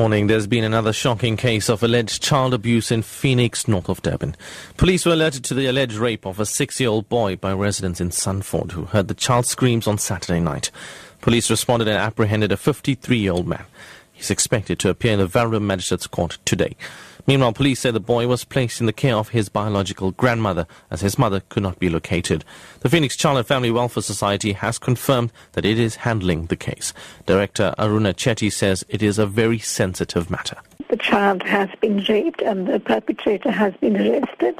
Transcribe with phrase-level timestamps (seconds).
[0.00, 0.28] morning.
[0.28, 4.34] There's been another shocking case of alleged child abuse in Phoenix, north of Durban.
[4.78, 8.72] Police were alerted to the alleged rape of a six-year-old boy by residents in Sunford
[8.72, 10.70] who heard the child's screams on Saturday night.
[11.20, 13.66] Police responded and apprehended a 53-year-old man.
[14.10, 16.76] He's expected to appear in the Verulam Magistrates Court today.
[17.26, 21.00] Meanwhile, police say the boy was placed in the care of his biological grandmother as
[21.00, 22.44] his mother could not be located.
[22.80, 26.92] The Phoenix Child and Family Welfare Society has confirmed that it is handling the case.
[27.26, 30.56] Director Aruna Chetty says it is a very sensitive matter.
[30.88, 34.58] The child has been raped and the perpetrator has been arrested.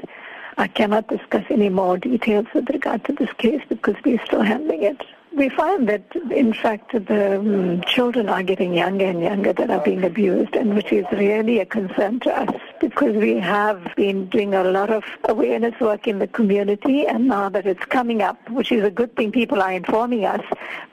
[0.58, 4.82] I cannot discuss any more details with regard to this case because we're still handling
[4.82, 5.00] it.
[5.32, 9.80] We find that, in fact, the um, children are getting younger and younger that are
[9.80, 14.54] being abused, and which is really a concern to us because we have been doing
[14.54, 18.72] a lot of awareness work in the community, and now that it's coming up, which
[18.72, 20.44] is a good thing, people are informing us,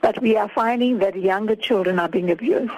[0.02, 2.70] but we are finding that younger children are being abused.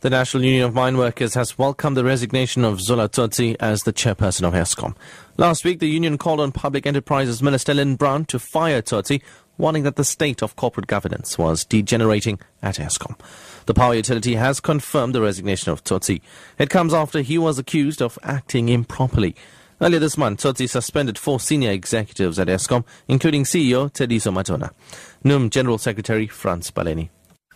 [0.00, 3.92] The National Union of Mine Workers has welcomed the resignation of Zola Tsotsi as the
[3.92, 4.94] chairperson of Eskom.
[5.36, 9.22] Last week, the union called on Public Enterprises Minister Lynne Brown to fire Tsotsi
[9.58, 13.18] warning that the state of corporate governance was degenerating at Eskom.
[13.66, 16.20] The power utility has confirmed the resignation of Tsotsi.
[16.58, 19.34] It comes after he was accused of acting improperly.
[19.80, 24.70] Earlier this month, Tsotsi suspended four senior executives at Eskom, including CEO Tshediso Matona.
[25.24, 27.10] NUM General Secretary Frans Baleni.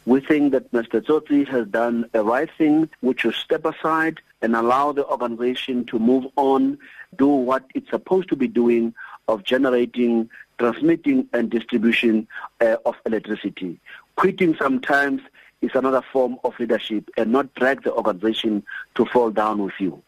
[0.07, 1.01] We think that Mr.
[1.01, 5.99] Tsotsi has done a right thing, which is step aside and allow the organization to
[5.99, 6.79] move on,
[7.17, 8.95] do what it's supposed to be doing
[9.29, 12.29] of generating transmitting and distribution
[12.61, 13.81] uh, of electricity.
[14.17, 15.23] Quitting sometimes
[15.63, 18.63] is another form of leadership and not drag the organization
[18.95, 20.03] to fall down with you.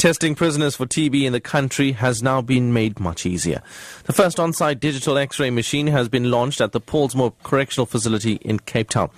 [0.00, 3.60] Testing prisoners for TB in the country has now been made much easier.
[4.04, 8.60] The first on-site digital X-ray machine has been launched at the Pollsmoor Correctional Facility in
[8.60, 9.10] Cape Town.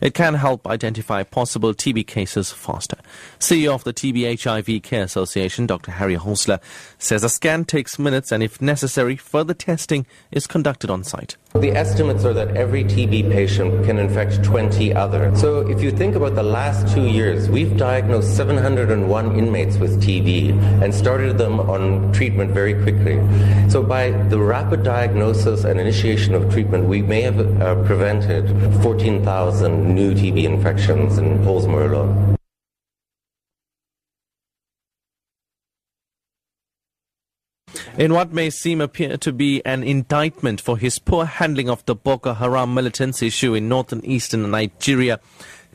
[0.00, 2.96] It can help identify possible TB cases faster.
[3.38, 5.92] CEO of the TB HIV Care Association, Dr.
[5.92, 6.60] Harry Hausler,
[6.98, 11.36] says a scan takes minutes and if necessary, further testing is conducted on site.
[11.54, 15.40] The estimates are that every TB patient can infect 20 others.
[15.40, 20.82] So if you think about the last two years, we've diagnosed 701 inmates with TB
[20.82, 23.18] and started them on treatment very quickly.
[23.68, 28.48] So by the rapid diagnosis and initiation of treatment, we may have uh, prevented
[28.82, 32.39] 14,000 new TB infections in Pollsmoor alone.
[38.00, 41.94] In what may seem appear to be an indictment for his poor handling of the
[41.94, 45.20] Boko Haram militants issue in northern eastern Nigeria,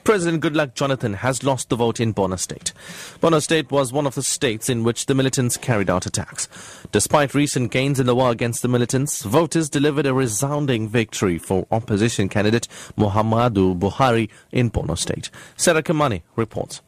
[0.04, 2.74] President Goodluck Jonathan has lost the vote in Borno State.
[3.22, 6.48] Borno State was one of the states in which the militants carried out attacks.
[6.92, 11.68] Despite recent gains in the war against the militants, voters delivered a resounding victory for
[11.70, 15.30] opposition candidate Muhammadu Buhari in Borno State.
[15.58, 16.82] Sarah Kamani reports.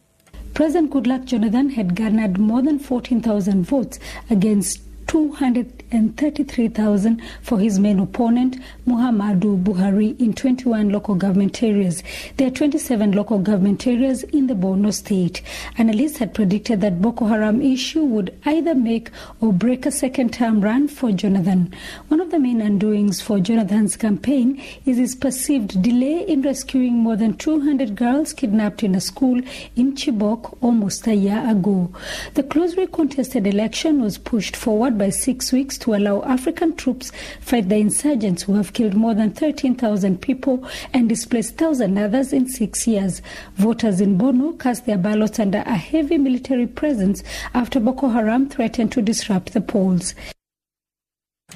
[0.55, 3.99] President Goodluck Jonathan had garnered more than 14,000 votes
[4.31, 12.03] against 233,000 for his main opponent, Muhammadu Buhari, in 21 local government areas.
[12.35, 15.41] There are 27 local government areas in the Borno state.
[15.77, 19.09] Analysts had predicted that Boko Haram issue would either make
[19.39, 21.73] or break a second term run for Jonathan.
[22.09, 27.15] One of the main undoings for Jonathan's campaign is his perceived delay in rescuing more
[27.15, 29.39] than 200 girls kidnapped in a school
[29.75, 31.89] in Chibok almost a year ago.
[32.33, 37.69] The closely contested election was pushed forward by six weeks to allow African troops fight
[37.69, 42.87] the insurgents who have killed more than 13,000 people and displaced 1,000 others in six
[42.87, 43.21] years.
[43.55, 48.91] Voters in Borno cast their ballots under a heavy military presence after Boko Haram threatened
[48.93, 50.15] to disrupt the polls.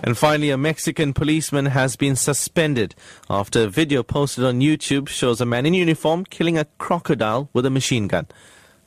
[0.03, 2.95] And finally, a Mexican policeman has been suspended
[3.29, 7.65] after a video posted on YouTube shows a man in uniform killing a crocodile with
[7.65, 8.27] a machine gun.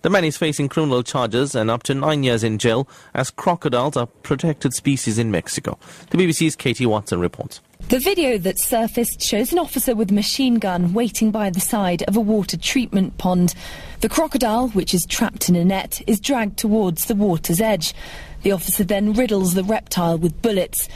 [0.04, 3.96] The man is facing criminal charges and up to nine years in jail as crocodiles
[3.96, 5.78] are protected species in Mexico.
[6.10, 7.62] The BBC's Katie Watson reports.
[7.88, 12.02] The video that surfaced shows an officer with a machine gun waiting by the side
[12.02, 13.54] of a water treatment pond.
[14.02, 17.94] The crocodile, which is trapped in a net, is dragged towards the water's edge.
[18.42, 20.86] The officer then riddles the reptile with bullets.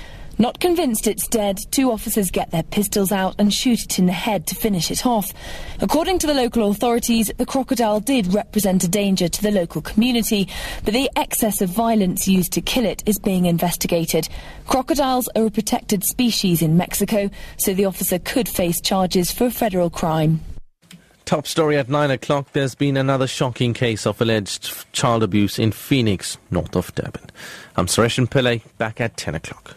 [0.40, 4.12] Not convinced it's dead, two officers get their pistols out and shoot it in the
[4.12, 5.32] head to finish it off.
[5.80, 10.48] According to the local authorities, the crocodile did represent a danger to the local community,
[10.84, 14.28] but the excess of violence used to kill it is being investigated.
[14.68, 19.50] Crocodiles are a protected species in Mexico, so the officer could face charges for a
[19.50, 20.40] federal crime.
[21.24, 22.52] Top story at 9 o'clock.
[22.52, 27.28] There's been another shocking case of alleged child abuse in Phoenix, north of Durban.
[27.76, 29.74] I'm Sareshen Pillay, back at 10 o'clock.